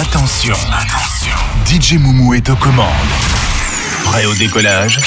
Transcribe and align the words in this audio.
Attention, 0.00 0.54
attention. 0.70 1.34
DJ 1.66 1.94
Moumou 1.98 2.32
est 2.32 2.48
aux 2.50 2.56
commandes. 2.56 2.86
Prêt 4.04 4.26
au 4.26 4.34
décollage? 4.34 5.00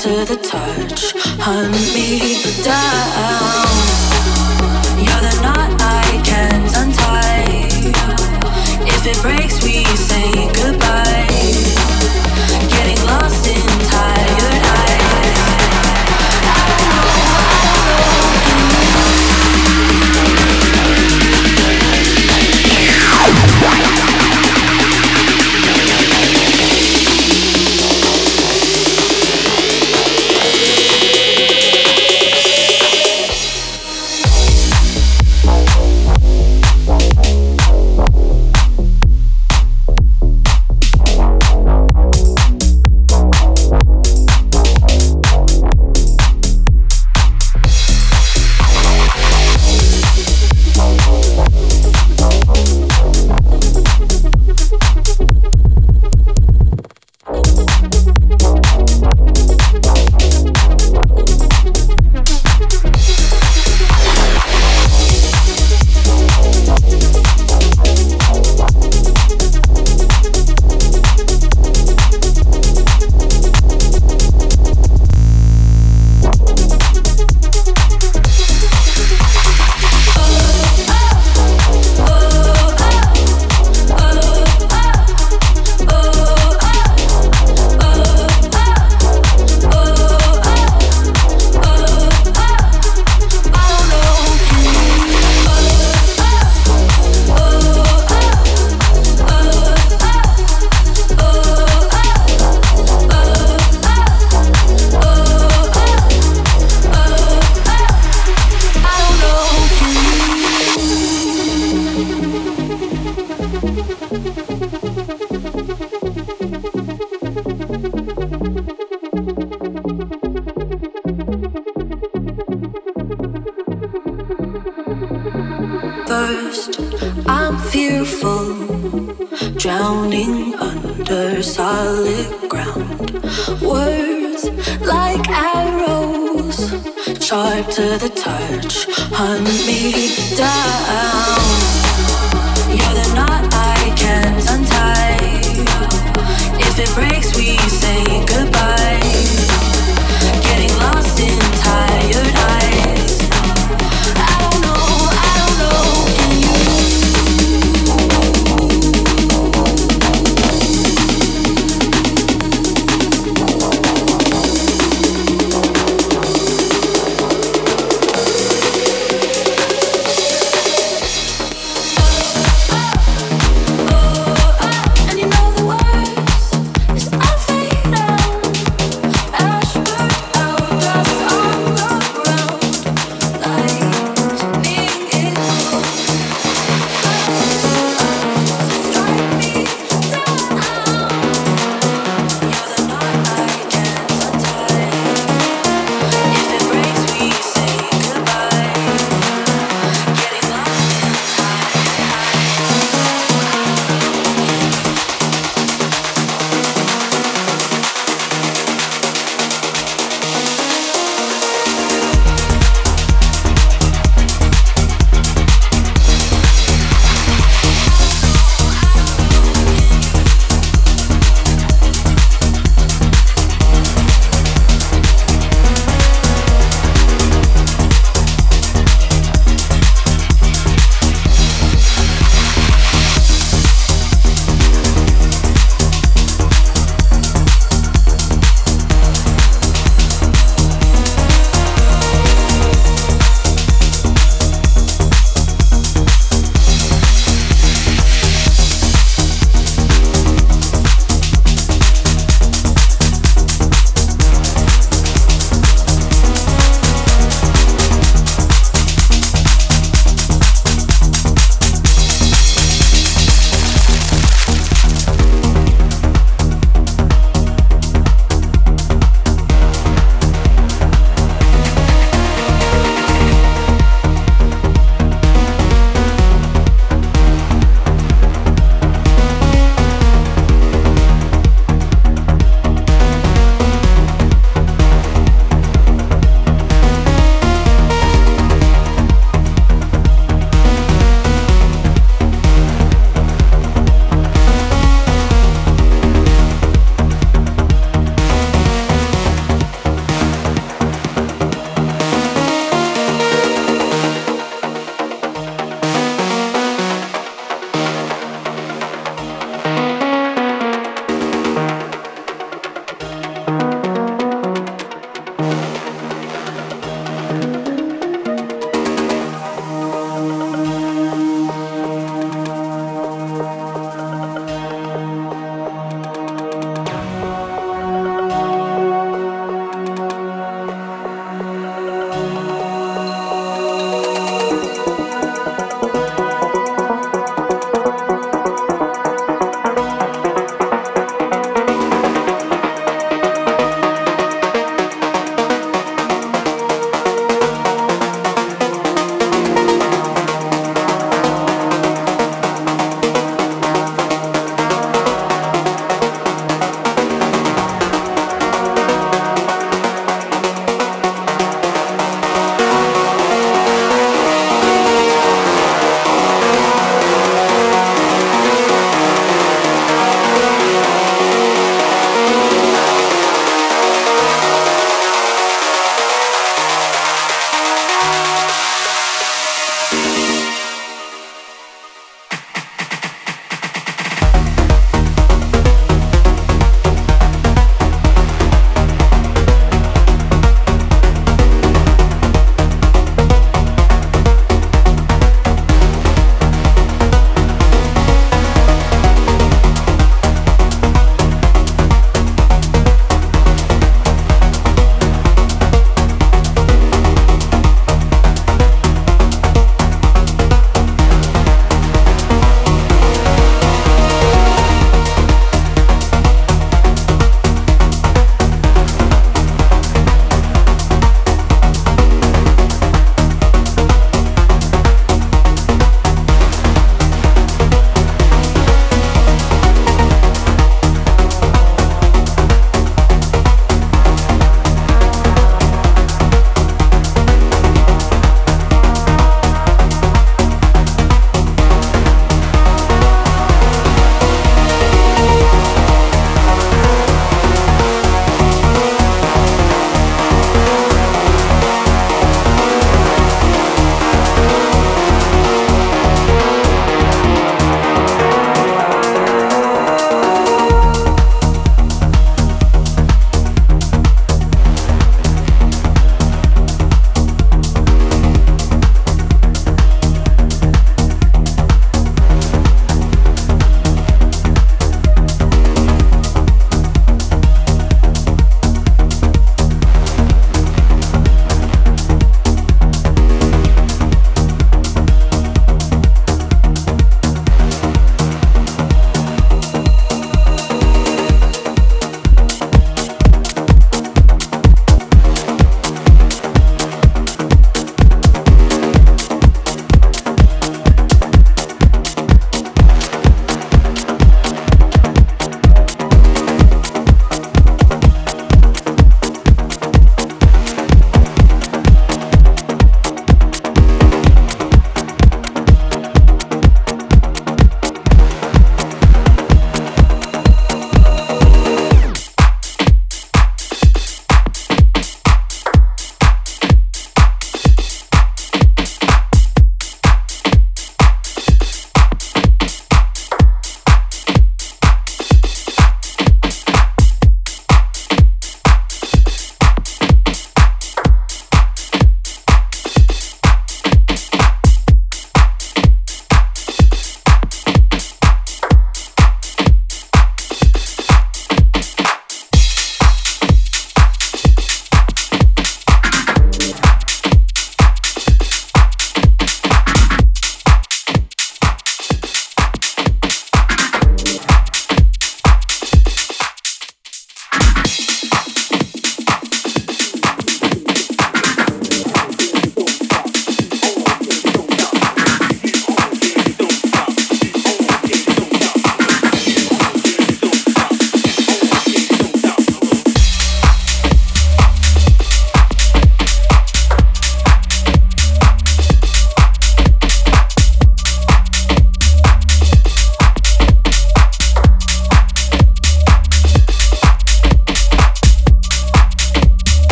to 0.00 0.24
the 0.24 0.36
touch. 0.36 1.12
Hunt 1.44 1.76
me 1.92 2.40
down. 2.64 3.68
You're 4.96 5.24
the 5.28 5.36
knot 5.42 5.70
I 5.78 6.22
can't 6.24 6.72
untie. 6.80 7.68
If 8.86 9.06
it 9.06 9.20
breaks, 9.20 9.62
we 9.62 9.69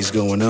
party's 0.00 0.10
going 0.10 0.40
on. 0.40 0.49